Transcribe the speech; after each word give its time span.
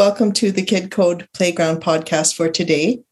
Welcome 0.00 0.32
to 0.32 0.50
the 0.50 0.62
Kid 0.62 0.90
Code 0.90 1.28
Playground 1.34 1.82
podcast 1.82 2.34
for 2.34 2.48
today. 2.48 3.02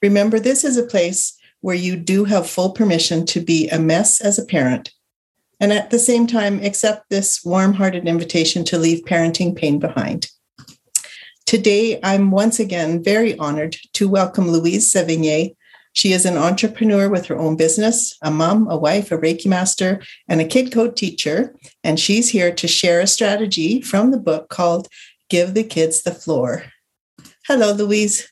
Remember, 0.00 0.38
this 0.38 0.62
is 0.62 0.76
a 0.76 0.86
place 0.86 1.36
where 1.60 1.74
you 1.74 1.96
do 1.96 2.22
have 2.22 2.48
full 2.48 2.70
permission 2.70 3.26
to 3.26 3.40
be 3.40 3.68
a 3.68 3.80
mess 3.80 4.20
as 4.20 4.38
a 4.38 4.44
parent, 4.44 4.92
and 5.58 5.72
at 5.72 5.90
the 5.90 5.98
same 5.98 6.28
time, 6.28 6.62
accept 6.62 7.10
this 7.10 7.44
warm 7.44 7.72
hearted 7.72 8.06
invitation 8.06 8.62
to 8.66 8.78
leave 8.78 9.04
parenting 9.06 9.56
pain 9.56 9.80
behind. 9.80 10.28
Today, 11.46 11.98
I'm 12.04 12.30
once 12.30 12.60
again 12.60 13.02
very 13.02 13.36
honored 13.38 13.76
to 13.94 14.08
welcome 14.08 14.48
Louise 14.48 14.88
Sevigny. 14.88 15.56
She 15.94 16.12
is 16.12 16.24
an 16.24 16.36
entrepreneur 16.36 17.08
with 17.08 17.26
her 17.26 17.36
own 17.36 17.56
business, 17.56 18.16
a 18.22 18.30
mom, 18.30 18.70
a 18.70 18.76
wife, 18.76 19.10
a 19.10 19.18
Reiki 19.18 19.46
master, 19.46 20.00
and 20.28 20.40
a 20.40 20.46
kid 20.46 20.70
code 20.70 20.94
teacher. 20.94 21.56
And 21.82 21.98
she's 21.98 22.30
here 22.30 22.54
to 22.54 22.68
share 22.68 23.00
a 23.00 23.08
strategy 23.08 23.80
from 23.80 24.12
the 24.12 24.18
book 24.18 24.48
called 24.48 24.86
give 25.28 25.54
the 25.54 25.64
kids 25.64 26.02
the 26.02 26.14
floor. 26.14 26.64
Hello, 27.46 27.72
Louise. 27.72 28.30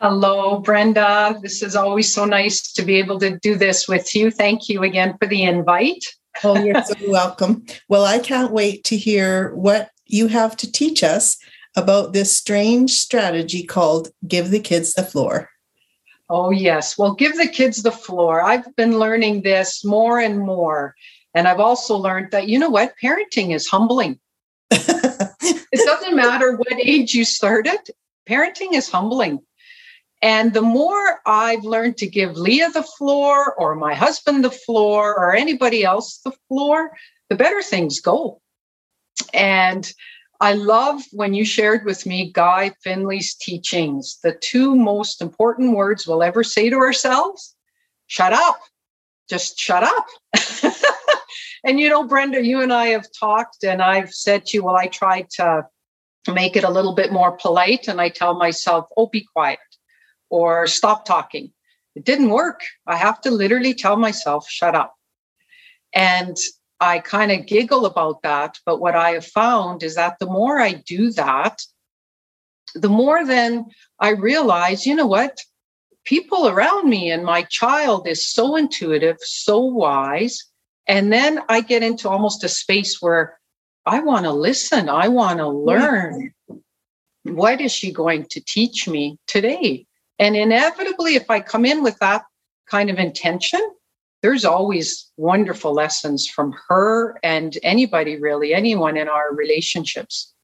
Hello, 0.00 0.60
Brenda. 0.60 1.38
This 1.42 1.62
is 1.62 1.76
always 1.76 2.12
so 2.12 2.24
nice 2.24 2.72
to 2.72 2.82
be 2.82 2.96
able 2.96 3.18
to 3.20 3.38
do 3.40 3.54
this 3.54 3.86
with 3.86 4.14
you. 4.14 4.30
Thank 4.30 4.68
you 4.68 4.82
again 4.82 5.16
for 5.20 5.26
the 5.26 5.42
invite. 5.42 6.04
oh, 6.42 6.58
you're 6.58 6.82
so 6.84 6.94
welcome. 7.08 7.64
Well, 7.88 8.04
I 8.04 8.18
can't 8.18 8.50
wait 8.50 8.84
to 8.84 8.96
hear 8.96 9.54
what 9.54 9.90
you 10.06 10.28
have 10.28 10.56
to 10.58 10.72
teach 10.72 11.04
us 11.04 11.36
about 11.76 12.12
this 12.12 12.36
strange 12.36 12.92
strategy 12.92 13.62
called 13.62 14.08
Give 14.26 14.50
the 14.50 14.60
Kids 14.60 14.94
the 14.94 15.04
Floor. 15.04 15.50
Oh, 16.30 16.50
yes. 16.50 16.96
Well, 16.96 17.14
give 17.14 17.36
the 17.36 17.48
kids 17.48 17.82
the 17.82 17.90
floor. 17.90 18.40
I've 18.40 18.74
been 18.76 18.98
learning 18.98 19.42
this 19.42 19.84
more 19.84 20.20
and 20.20 20.38
more. 20.38 20.94
And 21.34 21.48
I've 21.48 21.60
also 21.60 21.96
learned 21.96 22.30
that, 22.30 22.48
you 22.48 22.58
know 22.58 22.70
what? 22.70 22.94
Parenting 23.02 23.54
is 23.54 23.66
humbling. 23.66 24.18
it 25.40 25.86
doesn't 25.86 26.16
matter 26.16 26.56
what 26.56 26.72
age 26.72 27.14
you 27.14 27.24
started, 27.24 27.78
parenting 28.28 28.72
is 28.72 28.88
humbling. 28.88 29.40
And 30.22 30.52
the 30.52 30.62
more 30.62 31.20
I've 31.24 31.64
learned 31.64 31.96
to 31.98 32.06
give 32.06 32.36
Leah 32.36 32.70
the 32.70 32.82
floor 32.82 33.54
or 33.54 33.74
my 33.74 33.94
husband 33.94 34.44
the 34.44 34.50
floor 34.50 35.14
or 35.18 35.34
anybody 35.34 35.82
else 35.82 36.18
the 36.18 36.32
floor, 36.48 36.92
the 37.30 37.36
better 37.36 37.62
things 37.62 38.00
go. 38.00 38.40
And 39.32 39.90
I 40.40 40.54
love 40.54 41.02
when 41.12 41.34
you 41.34 41.44
shared 41.44 41.84
with 41.84 42.06
me 42.06 42.32
Guy 42.32 42.72
Finley's 42.82 43.34
teachings. 43.34 44.18
The 44.22 44.32
two 44.32 44.74
most 44.74 45.20
important 45.20 45.76
words 45.76 46.06
we'll 46.06 46.22
ever 46.22 46.42
say 46.42 46.70
to 46.70 46.76
ourselves 46.76 47.54
shut 48.06 48.32
up, 48.32 48.60
just 49.28 49.58
shut 49.58 49.82
up. 49.82 50.06
And 51.64 51.78
you 51.78 51.88
know, 51.88 52.04
Brenda, 52.04 52.44
you 52.44 52.62
and 52.62 52.72
I 52.72 52.86
have 52.86 53.06
talked, 53.18 53.64
and 53.64 53.82
I've 53.82 54.12
said 54.12 54.46
to 54.46 54.56
you, 54.56 54.64
well, 54.64 54.76
I 54.76 54.86
tried 54.86 55.28
to 55.36 55.66
make 56.32 56.56
it 56.56 56.64
a 56.64 56.70
little 56.70 56.94
bit 56.94 57.12
more 57.12 57.32
polite, 57.32 57.88
and 57.88 58.00
I 58.00 58.08
tell 58.08 58.34
myself, 58.34 58.86
oh, 58.96 59.06
be 59.06 59.26
quiet 59.34 59.58
or 60.30 60.66
stop 60.66 61.04
talking. 61.04 61.52
It 61.96 62.04
didn't 62.04 62.30
work. 62.30 62.60
I 62.86 62.96
have 62.96 63.20
to 63.22 63.30
literally 63.30 63.74
tell 63.74 63.96
myself, 63.96 64.48
shut 64.48 64.74
up. 64.74 64.94
And 65.92 66.36
I 66.78 67.00
kind 67.00 67.32
of 67.32 67.46
giggle 67.46 67.84
about 67.84 68.22
that. 68.22 68.58
But 68.64 68.80
what 68.80 68.94
I 68.94 69.10
have 69.10 69.26
found 69.26 69.82
is 69.82 69.96
that 69.96 70.18
the 70.18 70.26
more 70.26 70.60
I 70.60 70.72
do 70.72 71.10
that, 71.12 71.60
the 72.74 72.88
more 72.88 73.26
then 73.26 73.66
I 73.98 74.10
realize, 74.10 74.86
you 74.86 74.94
know 74.94 75.06
what? 75.06 75.40
People 76.04 76.48
around 76.48 76.88
me 76.88 77.10
and 77.10 77.24
my 77.24 77.42
child 77.42 78.06
is 78.06 78.30
so 78.30 78.56
intuitive, 78.56 79.18
so 79.20 79.58
wise 79.58 80.49
and 80.90 81.12
then 81.12 81.38
I 81.48 81.60
get 81.60 81.84
into 81.84 82.08
almost 82.08 82.42
a 82.42 82.48
space 82.48 83.00
where 83.00 83.38
I 83.86 84.00
want 84.00 84.24
to 84.24 84.32
listen, 84.32 84.88
I 84.88 85.06
want 85.06 85.38
to 85.38 85.46
learn. 85.46 86.34
What 87.22 87.60
is 87.60 87.70
she 87.70 87.92
going 87.92 88.26
to 88.30 88.40
teach 88.44 88.88
me 88.88 89.16
today? 89.28 89.86
And 90.18 90.34
inevitably, 90.34 91.14
if 91.14 91.30
I 91.30 91.38
come 91.38 91.64
in 91.64 91.84
with 91.84 91.96
that 92.00 92.24
kind 92.68 92.90
of 92.90 92.98
intention, 92.98 93.60
there's 94.22 94.44
always 94.44 95.08
wonderful 95.16 95.72
lessons 95.72 96.26
from 96.26 96.56
her 96.68 97.20
and 97.22 97.56
anybody 97.62 98.20
really, 98.20 98.52
anyone 98.52 98.96
in 98.96 99.08
our 99.08 99.32
relationships. 99.32 100.34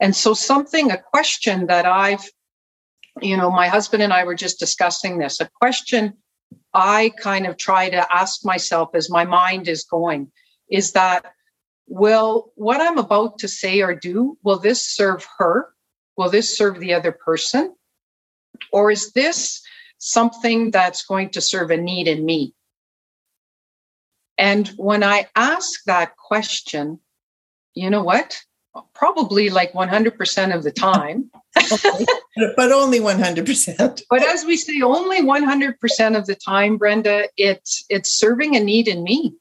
And 0.00 0.16
so, 0.16 0.32
something, 0.32 0.90
a 0.90 0.96
question 0.96 1.66
that 1.66 1.84
I've, 1.84 2.24
you 3.20 3.36
know, 3.36 3.50
my 3.50 3.68
husband 3.68 4.02
and 4.02 4.14
I 4.14 4.24
were 4.24 4.34
just 4.34 4.58
discussing 4.58 5.18
this, 5.18 5.40
a 5.40 5.50
question 5.60 6.14
I 6.74 7.12
kind 7.20 7.46
of 7.46 7.56
try 7.56 7.90
to 7.90 8.12
ask 8.12 8.44
myself 8.44 8.90
as 8.94 9.10
my 9.10 9.24
mind 9.24 9.68
is 9.68 9.84
going 9.84 10.30
is 10.70 10.92
that, 10.92 11.26
will 11.86 12.52
what 12.54 12.80
I'm 12.80 12.98
about 12.98 13.38
to 13.40 13.48
say 13.48 13.82
or 13.82 13.94
do, 13.94 14.38
will 14.42 14.58
this 14.58 14.84
serve 14.84 15.26
her? 15.38 15.68
Will 16.16 16.30
this 16.30 16.56
serve 16.56 16.80
the 16.80 16.94
other 16.94 17.12
person? 17.12 17.74
Or 18.72 18.90
is 18.90 19.12
this 19.12 19.62
something 19.98 20.70
that's 20.70 21.04
going 21.04 21.30
to 21.30 21.40
serve 21.40 21.70
a 21.70 21.76
need 21.76 22.08
in 22.08 22.24
me? 22.24 22.54
And 24.38 24.68
when 24.76 25.04
I 25.04 25.26
ask 25.36 25.84
that 25.84 26.16
question, 26.16 27.00
you 27.74 27.90
know 27.90 28.02
what? 28.02 28.40
Probably 28.94 29.50
like 29.50 29.72
100% 29.72 30.54
of 30.54 30.62
the 30.62 30.70
time, 30.70 31.30
but 31.54 32.72
only 32.72 33.00
100%. 33.00 34.02
but 34.08 34.22
as 34.22 34.44
we 34.44 34.56
say, 34.56 34.80
only 34.80 35.20
100% 35.20 36.16
of 36.16 36.26
the 36.26 36.34
time, 36.34 36.78
Brenda, 36.78 37.28
it's 37.36 37.84
it's 37.90 38.18
serving 38.18 38.56
a 38.56 38.60
need 38.60 38.88
in 38.88 39.02
me. 39.02 39.34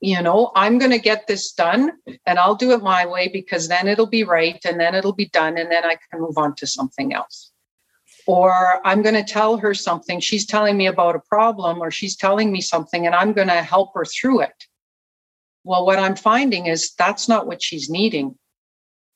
You 0.00 0.20
know, 0.22 0.50
I'm 0.56 0.78
going 0.78 0.90
to 0.90 0.98
get 0.98 1.26
this 1.26 1.52
done 1.52 1.92
and 2.26 2.38
I'll 2.38 2.56
do 2.56 2.72
it 2.72 2.82
my 2.82 3.06
way 3.06 3.28
because 3.28 3.68
then 3.68 3.86
it'll 3.86 4.06
be 4.06 4.24
right 4.24 4.60
and 4.64 4.80
then 4.80 4.94
it'll 4.94 5.12
be 5.12 5.28
done 5.28 5.58
and 5.58 5.70
then 5.70 5.84
I 5.84 5.96
can 6.10 6.20
move 6.20 6.38
on 6.38 6.56
to 6.56 6.66
something 6.66 7.14
else. 7.14 7.52
Or 8.26 8.80
I'm 8.84 9.02
going 9.02 9.14
to 9.14 9.22
tell 9.24 9.58
her 9.58 9.74
something. 9.74 10.18
She's 10.18 10.46
telling 10.46 10.76
me 10.76 10.86
about 10.86 11.14
a 11.14 11.20
problem 11.20 11.80
or 11.80 11.90
she's 11.90 12.16
telling 12.16 12.50
me 12.50 12.60
something 12.60 13.06
and 13.06 13.14
I'm 13.14 13.32
going 13.32 13.48
to 13.48 13.62
help 13.62 13.94
her 13.94 14.04
through 14.04 14.40
it. 14.40 14.66
Well, 15.64 15.86
what 15.86 15.98
I'm 15.98 16.16
finding 16.16 16.66
is 16.66 16.92
that's 16.98 17.28
not 17.28 17.46
what 17.46 17.62
she's 17.62 17.88
needing. 17.88 18.36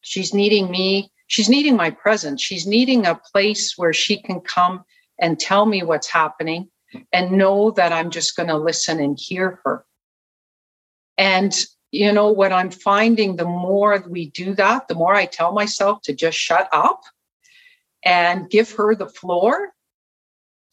She's 0.00 0.32
needing 0.32 0.71
me 0.71 1.11
she's 1.26 1.49
needing 1.49 1.76
my 1.76 1.91
presence. 1.91 2.43
She's 2.43 2.67
needing 2.67 3.06
a 3.06 3.21
place 3.32 3.75
where 3.76 3.93
she 3.93 4.21
can 4.21 4.41
come 4.41 4.85
and 5.21 5.38
tell 5.38 5.67
me 5.67 5.82
what's 5.82 6.09
happening 6.09 6.69
and 7.12 7.32
know 7.32 7.71
that 7.73 7.93
I'm 7.93 8.11
just 8.11 8.37
going 8.37 8.49
to 8.49 8.56
listen 8.56 9.00
and 9.00 9.19
hear 9.21 9.61
her. 9.65 9.85
And, 11.19 11.55
you 11.91 12.12
know, 12.12 12.31
what 12.31 12.53
I'm 12.53 12.71
finding 12.71 13.37
the 13.37 13.44
more 13.44 14.05
we 14.09 14.31
do 14.31 14.55
that, 14.55 14.88
the 14.88 14.94
more 14.94 15.15
I 15.15 15.26
tell 15.26 15.53
myself 15.53 16.03
to 16.03 16.15
just 16.15 16.38
shut 16.38 16.69
up 16.73 17.03
and 18.05 18.50
give 18.50 18.73
her 18.73 18.94
the 18.94 19.09
floor. 19.09 19.71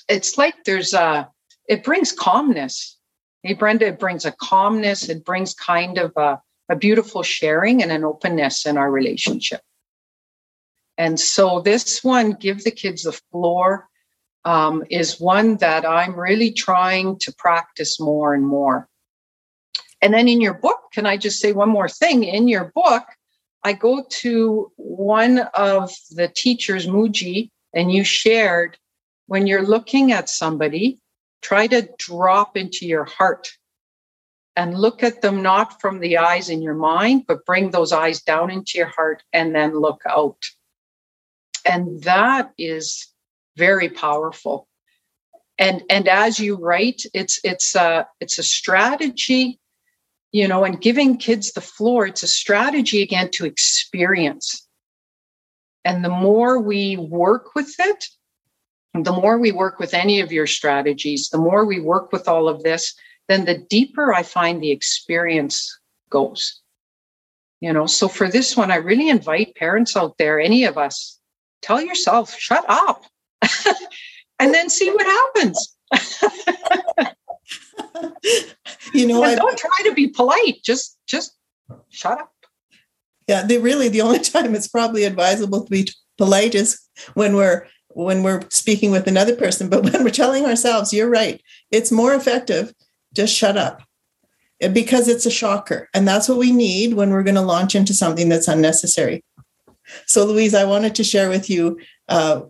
It's 0.10 0.38
like 0.38 0.56
there's 0.66 0.94
a, 0.94 1.30
it 1.68 1.84
brings 1.84 2.12
calmness. 2.12 3.00
Hey, 3.44 3.56
Brenda, 3.56 3.88
it 3.88 4.00
brings 4.00 4.24
a 4.24 4.32
calmness. 4.32 5.10
It 5.10 5.26
brings 5.26 5.54
kind 5.54 5.98
of 5.98 6.14
a, 6.16 6.42
a 6.70 6.78
beautiful 6.78 7.24
sharing 7.24 7.84
and 7.84 7.92
an 7.92 8.06
openness 8.06 8.66
in 8.66 8.78
our 8.78 8.90
relationship. 8.90 9.60
And 10.98 11.20
so 11.20 11.60
this 11.60 12.06
one, 12.06 12.32
Give 12.32 12.64
the 12.64 12.72
Kids 12.72 13.04
the 13.04 13.20
Floor, 13.32 13.90
um, 14.46 14.86
is 14.90 15.20
one 15.20 15.58
that 15.58 15.86
I'm 15.86 16.18
really 16.18 16.54
trying 16.54 17.20
to 17.20 17.34
practice 17.38 18.00
more 18.00 18.34
and 18.34 18.48
more. 18.48 18.88
And 20.02 20.14
then 20.14 20.30
in 20.30 20.40
your 20.40 20.54
book, 20.54 20.80
can 20.94 21.06
I 21.06 21.18
just 21.18 21.40
say 21.40 21.52
one 21.52 21.70
more 21.70 21.90
thing? 21.90 22.24
In 22.24 22.48
your 22.48 22.72
book, 22.74 23.04
I 23.62 23.74
go 23.74 24.06
to 24.22 24.72
one 24.78 25.40
of 25.54 25.92
the 26.12 26.30
teachers, 26.30 26.88
Mooji, 26.88 27.50
and 27.74 27.92
you 27.92 28.06
shared 28.06 28.78
when 29.28 29.48
you're 29.48 29.66
looking 29.66 30.14
at 30.14 30.30
somebody, 30.30 31.02
try 31.44 31.68
to 31.68 31.88
drop 32.00 32.58
into 32.58 32.88
your 32.88 33.06
heart 33.06 33.52
and 34.56 34.78
look 34.78 35.04
at 35.04 35.22
them 35.22 35.42
not 35.42 35.82
from 35.82 36.00
the 36.00 36.18
eyes 36.18 36.50
in 36.50 36.62
your 36.62 36.76
mind, 36.76 37.26
but 37.28 37.46
bring 37.46 37.72
those 37.72 37.92
eyes 37.92 38.22
down 38.22 38.52
into 38.52 38.78
your 38.78 38.88
heart 38.88 39.24
and 39.34 39.54
then 39.54 39.80
look 39.80 40.02
out. 40.08 40.38
And 41.66 42.02
that 42.04 42.52
is 42.58 43.14
very 43.58 43.90
powerful. 43.90 44.68
And 45.58 45.84
and 45.90 46.08
as 46.08 46.40
you 46.40 46.56
write, 46.56 47.04
it's 47.14 47.40
it's 47.44 47.76
a 47.76 48.08
it's 48.20 48.40
a 48.40 48.44
strategy, 48.44 49.60
you 50.32 50.48
know, 50.48 50.64
and 50.64 50.82
giving 50.82 51.18
kids 51.18 51.52
the 51.52 51.62
floor, 51.62 52.08
it's 52.08 52.24
a 52.24 52.28
strategy 52.28 53.02
again 53.02 53.30
to 53.34 53.46
experience. 53.46 54.68
And 55.86 56.04
the 56.04 56.10
more 56.10 56.60
we 56.60 56.98
work 56.98 57.56
with 57.56 57.76
it, 57.80 58.06
the 58.94 59.12
more 59.12 59.40
we 59.40 59.52
work 59.52 59.80
with 59.80 59.94
any 59.94 60.22
of 60.22 60.32
your 60.32 60.46
strategies, 60.46 61.30
the 61.30 61.38
more 61.38 61.66
we 61.66 61.80
work 61.80 62.12
with 62.12 62.28
all 62.28 62.48
of 62.48 62.64
this, 62.64 62.94
then 63.28 63.46
the 63.46 63.58
deeper 63.58 64.14
I 64.14 64.24
find 64.24 64.62
the 64.62 64.72
experience 64.72 65.80
goes. 66.10 66.62
You 67.60 67.74
know, 67.74 67.86
so 67.86 68.08
for 68.08 68.30
this 68.30 68.58
one, 68.58 68.72
I 68.72 68.76
really 68.76 69.10
invite 69.10 69.56
parents 69.56 69.96
out 69.96 70.18
there, 70.18 70.40
any 70.40 70.66
of 70.66 70.78
us, 70.78 71.20
tell 71.62 71.82
yourself, 71.82 72.38
shut 72.38 72.66
up, 72.68 73.06
and 74.40 74.54
then 74.54 74.70
see 74.70 74.92
what 74.92 75.06
happens. 75.06 75.76
you 78.94 79.08
know, 79.08 79.24
I 79.24 79.36
don't 79.36 79.58
try 79.58 79.70
to 79.86 79.94
be 79.94 80.10
polite. 80.10 80.58
Just, 80.64 80.98
just 81.08 81.38
shut 81.90 82.20
up. 82.20 82.34
Yeah, 83.28 83.44
they 83.44 83.58
really 83.58 83.90
the 83.90 84.02
only 84.02 84.20
time 84.20 84.56
it's 84.56 84.68
probably 84.68 85.06
advisable 85.06 85.64
to 85.64 85.70
be 85.70 85.88
polite 86.18 86.56
is 86.56 86.80
when 87.14 87.36
we're 87.36 87.68
when 87.96 88.24
we're 88.24 88.42
speaking 88.50 88.92
with 88.92 89.08
another 89.08 89.36
person. 89.36 89.70
But 89.70 89.84
when 89.92 90.04
we're 90.04 90.10
telling 90.10 90.46
ourselves, 90.46 90.94
you're 90.94 91.10
right, 91.10 91.42
it's 91.72 91.92
more 91.92 92.14
effective 92.14 92.74
just 93.14 93.34
shut 93.34 93.58
up 93.58 93.82
because 94.72 95.08
it's 95.08 95.26
a 95.26 95.32
shocker. 95.32 95.90
And 95.94 96.08
that's 96.08 96.28
what 96.28 96.38
we 96.38 96.52
need 96.52 96.94
when 96.94 97.12
we're 97.12 97.24
going 97.24 97.36
to 97.36 97.42
launch 97.42 97.76
into 97.76 97.94
something 97.94 98.30
that's 98.30 98.48
unnecessary. 98.48 99.24
So, 100.08 100.26
Louise, 100.26 100.54
I 100.54 100.64
wanted 100.64 100.96
to 100.96 101.04
share 101.04 101.30
with 101.30 101.50
you. 101.50 101.80
Uh, 102.08 102.42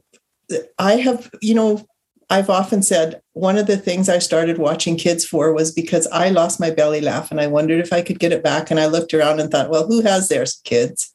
I 0.77 0.93
have, 0.97 1.29
you 1.41 1.55
know, 1.55 1.85
I've 2.29 2.49
often 2.49 2.81
said 2.83 3.21
one 3.33 3.57
of 3.57 3.67
the 3.67 3.77
things 3.77 4.09
I 4.09 4.19
started 4.19 4.57
watching 4.57 4.97
kids 4.97 5.25
for 5.25 5.53
was 5.53 5.71
because 5.71 6.07
I 6.07 6.29
lost 6.29 6.59
my 6.59 6.69
belly 6.69 7.01
laugh 7.01 7.31
and 7.31 7.39
I 7.39 7.47
wondered 7.47 7.79
if 7.79 7.91
I 7.91 8.01
could 8.01 8.19
get 8.19 8.31
it 8.31 8.43
back. 8.43 8.71
And 8.71 8.79
I 8.79 8.85
looked 8.85 9.13
around 9.13 9.39
and 9.39 9.51
thought, 9.51 9.69
well, 9.69 9.87
who 9.87 10.01
has 10.01 10.29
theirs? 10.29 10.61
Kids. 10.63 11.13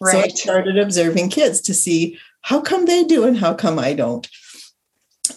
Right. 0.00 0.12
So 0.12 0.20
I 0.20 0.28
started 0.28 0.78
observing 0.78 1.30
kids 1.30 1.60
to 1.62 1.74
see 1.74 2.18
how 2.42 2.60
come 2.60 2.86
they 2.86 3.04
do 3.04 3.24
and 3.24 3.36
how 3.36 3.54
come 3.54 3.78
I 3.78 3.94
don't. 3.94 4.28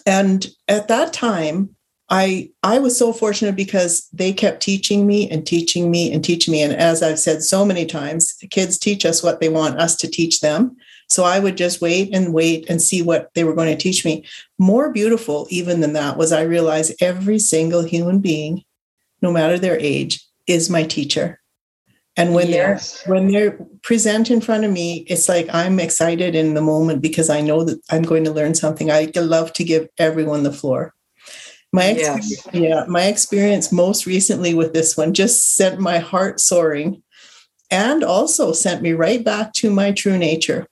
And 0.06 0.46
at 0.68 0.88
that 0.88 1.12
time, 1.12 1.76
I 2.08 2.50
I 2.62 2.78
was 2.78 2.98
so 2.98 3.12
fortunate 3.12 3.56
because 3.56 4.08
they 4.12 4.32
kept 4.32 4.62
teaching 4.62 5.06
me 5.06 5.30
and 5.30 5.46
teaching 5.46 5.90
me 5.90 6.12
and 6.12 6.24
teaching 6.24 6.52
me. 6.52 6.62
And 6.62 6.74
as 6.74 7.02
I've 7.02 7.18
said 7.18 7.42
so 7.42 7.64
many 7.64 7.86
times, 7.86 8.36
kids 8.50 8.78
teach 8.78 9.04
us 9.04 9.22
what 9.22 9.40
they 9.40 9.48
want 9.48 9.78
us 9.80 9.96
to 9.96 10.08
teach 10.08 10.40
them. 10.40 10.76
So 11.08 11.24
I 11.24 11.40
would 11.40 11.56
just 11.58 11.82
wait 11.82 12.14
and 12.14 12.32
wait 12.32 12.68
and 12.70 12.80
see 12.80 13.02
what 13.02 13.30
they 13.34 13.44
were 13.44 13.54
going 13.54 13.68
to 13.68 13.82
teach 13.82 14.04
me. 14.04 14.24
More 14.58 14.90
beautiful, 14.90 15.46
even 15.50 15.80
than 15.80 15.92
that, 15.92 16.16
was 16.16 16.32
I 16.32 16.42
realized 16.42 16.94
every 17.02 17.38
single 17.38 17.82
human 17.82 18.20
being, 18.20 18.62
no 19.20 19.30
matter 19.30 19.58
their 19.58 19.78
age, 19.78 20.26
is 20.46 20.70
my 20.70 20.84
teacher. 20.84 21.41
And 22.16 22.34
when 22.34 22.48
yes. 22.48 23.02
they're 23.02 23.14
when 23.14 23.32
they're 23.32 23.58
present 23.82 24.30
in 24.30 24.40
front 24.40 24.64
of 24.64 24.70
me, 24.70 25.06
it's 25.08 25.28
like 25.28 25.48
I'm 25.52 25.80
excited 25.80 26.34
in 26.34 26.54
the 26.54 26.60
moment 26.60 27.00
because 27.00 27.30
I 27.30 27.40
know 27.40 27.64
that 27.64 27.80
I'm 27.90 28.02
going 28.02 28.24
to 28.24 28.32
learn 28.32 28.54
something. 28.54 28.90
I 28.90 29.10
love 29.16 29.52
to 29.54 29.64
give 29.64 29.88
everyone 29.98 30.42
the 30.42 30.52
floor. 30.52 30.94
My 31.72 31.92
yes. 31.92 32.46
yeah, 32.52 32.84
my 32.86 33.04
experience 33.04 33.72
most 33.72 34.04
recently 34.04 34.52
with 34.52 34.74
this 34.74 34.94
one 34.94 35.14
just 35.14 35.54
sent 35.54 35.80
my 35.80 35.98
heart 35.98 36.38
soaring 36.38 37.02
and 37.70 38.04
also 38.04 38.52
sent 38.52 38.82
me 38.82 38.92
right 38.92 39.24
back 39.24 39.54
to 39.54 39.70
my 39.70 39.92
true 39.92 40.18
nature. 40.18 40.66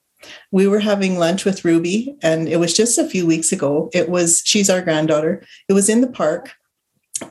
We 0.51 0.67
were 0.67 0.79
having 0.79 1.17
lunch 1.17 1.43
with 1.43 1.65
Ruby 1.65 2.15
and 2.21 2.47
it 2.47 2.57
was 2.57 2.77
just 2.77 2.99
a 2.99 3.09
few 3.09 3.25
weeks 3.25 3.51
ago. 3.51 3.89
It 3.93 4.09
was 4.09 4.43
she's 4.45 4.69
our 4.69 4.83
granddaughter. 4.83 5.43
It 5.67 5.73
was 5.73 5.89
in 5.89 6.01
the 6.01 6.11
park 6.11 6.51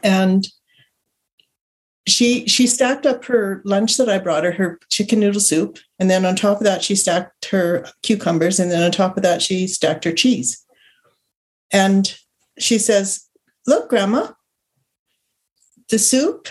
and 0.02 0.44
she 2.10 2.46
she 2.46 2.66
stacked 2.66 3.06
up 3.06 3.24
her 3.24 3.62
lunch 3.64 3.96
that 3.96 4.08
I 4.08 4.18
brought 4.18 4.44
her, 4.44 4.52
her 4.52 4.78
chicken 4.88 5.20
noodle 5.20 5.40
soup, 5.40 5.78
and 5.98 6.10
then 6.10 6.24
on 6.24 6.36
top 6.36 6.58
of 6.58 6.64
that 6.64 6.82
she 6.82 6.94
stacked 6.94 7.46
her 7.46 7.86
cucumbers, 8.02 8.58
and 8.58 8.70
then 8.70 8.82
on 8.82 8.90
top 8.90 9.16
of 9.16 9.22
that 9.22 9.42
she 9.42 9.66
stacked 9.66 10.04
her 10.04 10.12
cheese. 10.12 10.64
And 11.72 12.14
she 12.58 12.78
says, 12.78 13.26
look, 13.66 13.88
grandma, 13.88 14.32
the 15.88 15.98
soup 15.98 16.48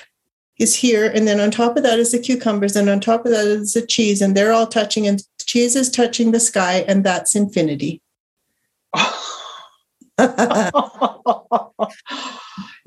is 0.59 0.75
here. 0.75 1.09
And 1.09 1.27
then 1.27 1.39
on 1.39 1.51
top 1.51 1.77
of 1.77 1.83
that 1.83 1.99
is 1.99 2.11
the 2.11 2.19
cucumbers. 2.19 2.75
And 2.75 2.89
on 2.89 2.99
top 2.99 3.25
of 3.25 3.31
that 3.31 3.45
is 3.47 3.73
the 3.73 3.85
cheese. 3.85 4.21
And 4.21 4.35
they're 4.35 4.53
all 4.53 4.67
touching, 4.67 5.07
and 5.07 5.21
cheese 5.41 5.75
is 5.75 5.89
touching 5.89 6.31
the 6.31 6.39
sky. 6.39 6.85
And 6.87 7.03
that's 7.03 7.35
infinity. 7.35 8.01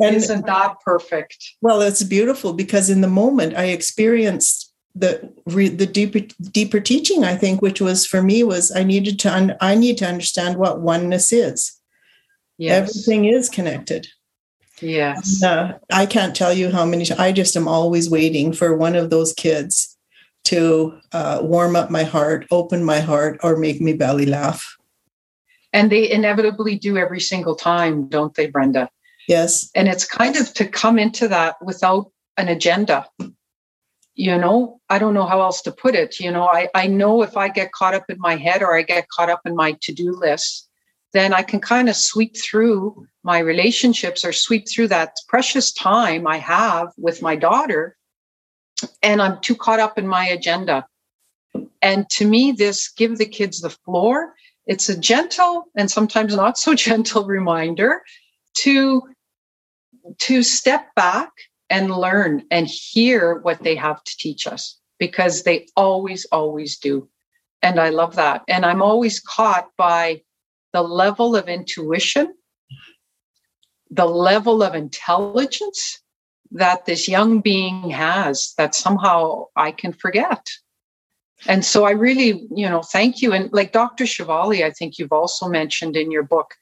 and, 0.03 0.17
Isn't 0.17 0.47
that 0.47 0.81
perfect? 0.85 1.55
Well, 1.61 1.81
it's 1.81 2.03
beautiful 2.03 2.53
because 2.53 2.91
in 2.91 3.01
the 3.01 3.09
moment 3.09 3.55
I 3.57 3.67
experienced 3.67 4.73
the 4.95 5.33
the 5.47 5.87
deeper 5.87 6.21
deeper 6.51 6.81
teaching. 6.81 7.25
I 7.25 7.37
think, 7.37 7.63
which 7.63 7.81
was 7.81 8.07
for 8.07 8.23
me, 8.23 8.43
was 8.43 8.75
I 8.75 8.83
needed 8.83 9.19
to 9.21 9.35
un, 9.35 9.57
I 9.61 9.75
need 9.75 9.99
to 9.99 10.07
understand 10.07 10.57
what 10.57 10.81
oneness 10.81 11.33
is. 11.33 11.79
Yes. 12.59 12.91
Everything 12.91 13.25
is 13.25 13.49
connected. 13.49 14.07
Yes. 14.81 15.43
Uh, 15.43 15.79
I 15.93 16.07
can't 16.07 16.35
tell 16.35 16.53
you 16.53 16.71
how 16.71 16.85
many. 16.85 17.11
I 17.13 17.33
just 17.33 17.57
am 17.57 17.69
always 17.69 18.11
waiting 18.11 18.53
for 18.53 18.77
one 18.77 18.97
of 18.97 19.11
those 19.11 19.33
kids 19.33 19.97
to 20.45 20.99
uh, 21.13 21.39
warm 21.43 21.77
up 21.77 21.91
my 21.91 22.03
heart, 22.03 22.47
open 22.51 22.85
my 22.85 23.01
heart, 23.01 23.39
or 23.43 23.57
make 23.57 23.81
me 23.81 23.93
belly 23.93 24.27
laugh. 24.27 24.77
And 25.73 25.91
they 25.91 26.11
inevitably 26.11 26.79
do 26.79 26.99
every 26.99 27.21
single 27.21 27.55
time, 27.55 28.09
don't 28.09 28.35
they, 28.35 28.51
Brenda? 28.51 28.91
Yes. 29.29 29.71
And 29.75 29.89
it's 29.89 30.05
kind 30.05 30.37
of 30.37 30.53
to 30.55 30.67
come 30.67 30.99
into 30.99 31.29
that 31.29 31.57
without 31.63 32.11
an 32.37 32.49
agenda. 32.49 33.07
You 34.15 34.37
know, 34.37 34.81
I 34.91 34.99
don't 34.99 35.15
know 35.15 35.27
how 35.27 35.41
else 35.41 35.63
to 35.63 35.73
put 35.73 35.95
it. 35.95 36.21
You 36.21 36.31
know, 36.31 36.45
I, 36.47 36.69
I 36.75 36.87
know 36.87 37.23
if 37.23 37.37
I 37.37 37.49
get 37.49 37.73
caught 37.73 37.95
up 37.95 38.05
in 38.09 38.19
my 38.19 38.37
head 38.37 38.63
or 38.63 38.77
I 38.77 38.83
get 38.83 39.09
caught 39.09 39.31
up 39.31 39.41
in 39.47 39.57
my 39.57 39.77
to 39.83 39.93
do 39.93 40.15
list, 40.15 40.69
then 41.13 41.33
I 41.33 41.43
can 41.43 41.61
kind 41.61 41.89
of 41.89 41.97
sweep 41.97 42.37
through 42.37 43.07
my 43.23 43.39
relationships 43.39 44.25
or 44.25 44.33
sweep 44.33 44.67
through 44.69 44.89
that 44.89 45.15
precious 45.29 45.73
time 45.73 46.27
I 46.27 46.39
have 46.39 46.89
with 46.97 47.23
my 47.23 47.37
daughter. 47.37 47.97
And 49.03 49.23
I'm 49.23 49.41
too 49.41 49.55
caught 49.55 49.81
up 49.81 49.99
in 49.99 50.07
my 50.09 50.27
agenda. 50.27 50.87
And 51.81 52.09
to 52.11 52.27
me, 52.27 52.53
this 52.53 52.89
give 52.89 53.19
the 53.19 53.27
kids 53.27 53.61
the 53.61 53.71
floor. 53.71 54.35
It's 54.67 54.89
a 54.89 54.99
gentle 54.99 55.65
and 55.77 55.91
sometimes 55.91 56.35
not 56.35 56.59
so 56.59 56.75
gentle 56.89 57.25
reminder 57.25 58.03
to, 58.59 59.03
to 60.19 60.43
step 60.43 60.95
back 60.95 61.31
and 61.71 61.91
learn 61.91 62.45
and 62.51 62.69
hear 62.69 63.41
what 63.41 63.63
they 63.63 63.75
have 63.75 64.03
to 64.05 64.17
teach 64.19 64.47
us 64.47 64.79
because 64.99 65.43
they 65.43 65.67
always, 65.77 66.27
always 66.33 66.79
do. 66.79 67.09
And 67.63 67.81
I 67.81 67.91
love 67.91 68.17
that. 68.17 68.43
And 68.49 68.67
I'm 68.67 68.83
always 68.83 69.21
caught 69.21 69.69
by 69.77 70.23
the 70.73 70.83
level 70.83 71.37
of 71.37 71.49
intuition, 71.49 72.35
the 73.91 74.07
level 74.07 74.63
of 74.63 74.75
intelligence 74.75 76.01
that 76.51 76.85
this 76.85 77.09
young 77.09 77.41
being 77.41 77.91
has 77.91 78.53
that 78.59 78.75
somehow 78.75 79.47
I 79.57 79.73
can 79.73 79.93
forget. 79.93 80.47
And 81.47 81.65
so 81.65 81.85
I 81.85 81.93
really, 81.93 82.47
you 82.55 82.69
know, 82.69 82.83
thank 82.83 83.23
you. 83.23 83.33
And 83.33 83.53
like 83.53 83.73
Dr. 83.73 84.05
Shefali, 84.05 84.65
I 84.65 84.71
think 84.71 84.99
you've 84.99 85.13
also 85.13 85.49
mentioned 85.49 85.97
in 85.97 86.11
your 86.11 86.23
book, 86.23 86.55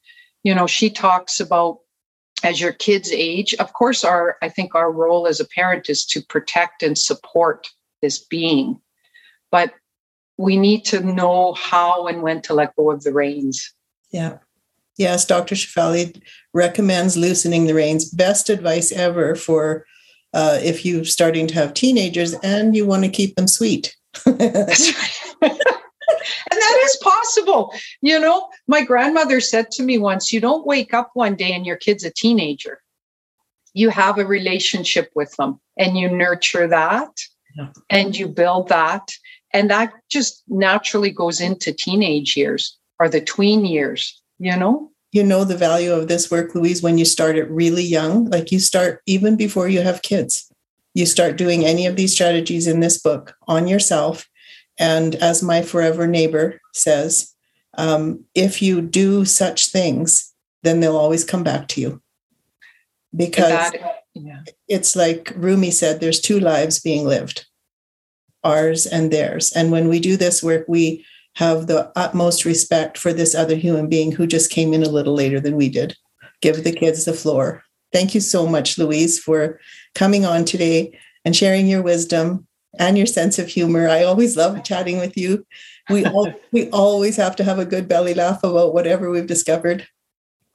you 0.43 0.55
know, 0.55 0.67
she 0.67 0.91
talks 0.91 1.41
about 1.41 1.79
as 2.43 2.61
your 2.61 2.73
kids 2.73 3.11
age, 3.13 3.55
of 3.55 3.73
course, 3.73 4.05
our 4.05 4.37
I 4.43 4.49
think 4.49 4.75
our 4.75 4.91
role 4.91 5.27
as 5.27 5.41
a 5.41 5.49
parent 5.49 5.89
is 5.89 6.05
to 6.07 6.23
protect 6.23 6.83
and 6.83 6.97
support 6.97 7.69
this 8.03 8.19
being. 8.19 8.81
But 9.51 9.75
we 10.39 10.57
need 10.57 10.85
to 10.87 11.01
know 11.01 11.53
how 11.53 12.07
and 12.07 12.23
when 12.23 12.41
to 12.43 12.55
let 12.55 12.75
go 12.77 12.91
of 12.91 13.03
the 13.03 13.13
reins. 13.13 13.75
Yeah. 14.11 14.39
Yes, 14.97 15.25
Dr. 15.25 15.55
Shefali 15.55 16.21
recommends 16.55 17.17
loosening 17.17 17.67
the 17.67 17.75
reins. 17.75 18.11
Best 18.11 18.49
advice 18.49 18.93
ever 18.93 19.35
for 19.35 19.87
uh, 20.33 20.59
if 20.63 20.85
you're 20.85 21.05
starting 21.05 21.47
to 21.49 21.55
have 21.55 21.75
teenagers 21.75 22.35
and 22.43 22.75
you 22.75 22.87
want 22.87 23.05
to 23.05 23.11
keep 23.11 23.37
them 23.37 23.49
sweet. 23.49 23.97
And 26.51 26.61
that 26.61 26.81
is 26.85 26.97
possible. 27.03 27.73
You 28.01 28.21
know, 28.21 28.49
my 28.67 28.85
grandmother 28.85 29.41
said 29.41 29.71
to 29.73 29.83
me 29.83 29.99
once, 29.99 30.33
you 30.33 30.41
don't 30.41 30.67
wake 30.67 30.95
up 30.95 31.11
one 31.15 31.35
day 31.35 31.53
and 31.53 31.67
your 31.67 31.77
kid's 31.77 32.05
a 32.05 32.11
teenager. 32.11 32.81
You 33.75 33.91
have 33.91 34.19
a 34.19 34.27
relationship 34.27 35.11
with 35.15 35.35
them 35.37 35.61
and 35.77 35.97
you 35.97 36.09
nurture 36.09 36.67
that 36.67 37.11
yeah. 37.57 37.69
and 37.89 38.17
you 38.17 38.29
build 38.29 38.69
that 38.69 39.13
and 39.53 39.71
that 39.71 39.93
just 40.11 40.43
naturally 40.49 41.11
goes 41.11 41.41
into 41.41 41.73
teenage 41.73 42.37
years 42.37 42.79
or 42.99 43.09
the 43.09 43.21
tween 43.21 43.65
years, 43.65 44.21
you 44.39 44.57
know? 44.57 44.91
You 45.13 45.25
know 45.25 45.45
the 45.45 45.57
value 45.57 45.93
of 45.93 46.07
this 46.07 46.31
work, 46.31 46.55
Louise, 46.55 46.83
when 46.83 46.99
you 46.99 47.05
start 47.05 47.37
it 47.37 47.51
really 47.51 47.83
young, 47.83 48.31
like 48.31 48.53
you 48.53 48.61
start 48.61 49.03
even 49.07 49.37
before 49.37 49.69
you 49.69 49.81
have 49.83 50.03
kids. 50.03 50.51
You 50.95 51.07
start 51.07 51.37
doing 51.37 51.65
any 51.65 51.87
of 51.87 51.97
these 51.97 52.13
strategies 52.13 52.67
in 52.67 52.81
this 52.81 53.01
book 53.01 53.35
on 53.49 53.67
yourself. 53.67 54.29
And 54.81 55.15
as 55.17 55.43
my 55.43 55.61
forever 55.61 56.07
neighbor 56.07 56.59
says, 56.73 57.35
um, 57.77 58.25
if 58.35 58.63
you 58.63 58.81
do 58.81 59.27
such 59.27 59.69
things, 59.69 60.33
then 60.63 60.81
they'll 60.81 60.97
always 60.97 61.23
come 61.23 61.45
back 61.45 61.69
to 61.69 61.81
you. 61.81 62.03
Because 63.15 63.71
that, 63.73 64.05
yeah. 64.15 64.41
it's 64.69 64.97
like 64.97 65.33
Rumi 65.37 65.71
said, 65.71 66.01
there's 66.01 66.21
two 66.21 66.41
lives 66.41 66.81
being 66.81 67.05
lived 67.05 67.47
ours 68.43 68.87
and 68.87 69.11
theirs. 69.13 69.53
And 69.53 69.71
when 69.71 69.87
we 69.89 70.01
do 70.01 70.17
this 70.17 70.43
work, 70.43 70.65
we 70.67 71.05
have 71.35 71.67
the 71.67 71.93
utmost 71.95 72.47
respect 72.47 72.97
for 72.97 73.13
this 73.13 73.35
other 73.35 73.55
human 73.55 73.87
being 73.87 74.13
who 74.13 74.27
just 74.27 74.51
came 74.51 74.73
in 74.73 74.83
a 74.83 74.89
little 74.89 75.13
later 75.13 75.39
than 75.41 75.57
we 75.57 75.69
did. 75.69 75.95
Give 76.41 76.65
the 76.65 76.73
kids 76.73 77.05
the 77.05 77.13
floor. 77.13 77.63
Thank 77.93 78.15
you 78.15 78.21
so 78.21 78.47
much, 78.47 78.79
Louise, 78.79 79.19
for 79.19 79.61
coming 79.95 80.25
on 80.25 80.47
today 80.47 80.99
and 81.27 81.37
sharing 81.37 81.67
your 81.67 81.83
wisdom 81.83 82.47
and 82.81 82.97
your 82.97 83.07
sense 83.07 83.39
of 83.39 83.47
humor. 83.47 83.89
I 83.89 84.03
always 84.03 84.37
love 84.37 84.65
chatting 84.65 84.99
with 84.99 85.17
you. 85.17 85.47
We 85.91 86.05
all, 86.07 86.33
we 86.53 86.69
always 86.71 87.17
have 87.17 87.37
to 87.37 87.45
have 87.45 87.61
a 87.61 87.65
good 87.65 87.87
belly 87.87 88.15
laugh 88.15 88.43
about 88.43 88.75
whatever 88.75 89.11
we've 89.11 89.27
discovered. 89.27 89.87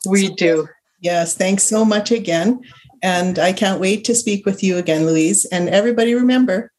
We 0.06 0.28
so, 0.28 0.36
do. 0.36 0.68
Yes, 1.00 1.36
thanks 1.36 1.64
so 1.64 1.86
much 1.86 2.12
again. 2.12 2.62
And 3.04 3.38
I 3.38 3.54
can't 3.54 3.80
wait 3.80 4.04
to 4.06 4.16
speak 4.16 4.46
with 4.46 4.64
you 4.64 4.78
again, 4.78 5.06
Louise. 5.06 5.46
And 5.46 5.70
everybody 5.70 6.16
remember, 6.16 6.72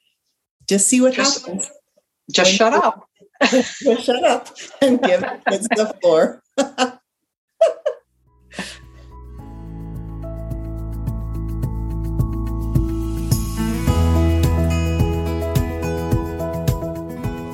just 0.68 0.88
see 0.88 1.00
what 1.00 1.14
just, 1.14 1.46
happens. 1.46 1.70
Just 2.32 2.50
shut 2.52 2.74
up. 2.74 3.08
just 3.44 4.04
shut 4.04 4.24
up 4.24 4.48
and 4.82 5.00
give 5.00 5.20
the 5.20 5.94
floor. 6.02 6.42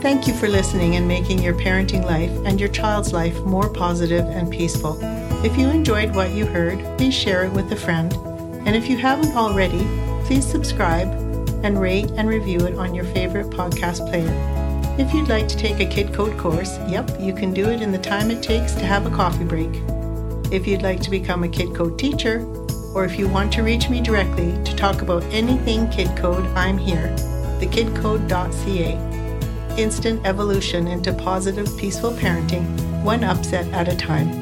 Thank 0.02 0.26
you 0.26 0.34
for 0.34 0.48
listening 0.48 0.96
and 0.96 1.06
making 1.06 1.40
your 1.40 1.54
parenting 1.54 2.04
life 2.04 2.32
and 2.44 2.58
your 2.58 2.68
child's 2.68 3.12
life 3.12 3.40
more 3.42 3.68
positive 3.68 4.26
and 4.26 4.50
peaceful. 4.50 4.98
If 5.44 5.56
you 5.56 5.68
enjoyed 5.68 6.12
what 6.12 6.32
you 6.32 6.44
heard, 6.44 6.80
please 6.98 7.14
share 7.14 7.44
it 7.44 7.52
with 7.52 7.70
a 7.70 7.76
friend. 7.76 8.12
And 8.66 8.74
if 8.74 8.90
you 8.90 8.96
haven't 8.96 9.36
already, 9.36 9.86
please 10.26 10.44
subscribe 10.44 11.06
and 11.62 11.80
rate 11.80 12.10
and 12.16 12.28
review 12.28 12.58
it 12.66 12.74
on 12.74 12.96
your 12.96 13.04
favorite 13.04 13.50
podcast 13.50 13.98
player. 14.10 14.34
If 14.98 15.14
you'd 15.14 15.28
like 15.28 15.46
to 15.46 15.56
take 15.56 15.78
a 15.78 15.86
Kid 15.86 16.12
Code 16.12 16.36
course, 16.36 16.80
yep, 16.88 17.08
you 17.20 17.32
can 17.32 17.54
do 17.54 17.68
it 17.68 17.80
in 17.80 17.92
the 17.92 17.98
time 17.98 18.32
it 18.32 18.42
takes 18.42 18.72
to 18.72 18.84
have 18.84 19.06
a 19.06 19.10
coffee 19.14 19.44
break. 19.44 19.70
If 20.52 20.66
you'd 20.66 20.82
like 20.82 21.00
to 21.02 21.10
become 21.10 21.44
a 21.44 21.48
Kid 21.48 21.76
Code 21.76 21.96
teacher, 21.96 22.44
or 22.92 23.04
if 23.04 23.20
you 23.20 23.28
want 23.28 23.52
to 23.52 23.62
reach 23.62 23.88
me 23.88 24.00
directly 24.00 24.52
to 24.64 24.74
talk 24.74 25.00
about 25.00 25.22
anything 25.26 25.88
Kid 25.90 26.08
Code, 26.16 26.44
I'm 26.56 26.76
here. 26.76 27.14
thekidcode.ca. 27.60 29.11
Instant 29.78 30.20
evolution 30.26 30.86
into 30.86 31.14
positive, 31.14 31.66
peaceful 31.78 32.10
parenting, 32.10 32.64
one 33.02 33.24
upset 33.24 33.66
at 33.72 33.88
a 33.88 33.96
time. 33.96 34.41